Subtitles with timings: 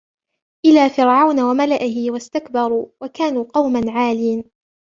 [0.65, 4.45] إِلَى فِرْعَوْنَ وَمَلَئِهِ فَاسْتَكْبَرُوا وَكَانُوا قَوْمًا عَالِينَ